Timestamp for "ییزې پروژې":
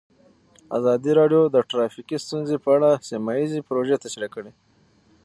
3.39-3.97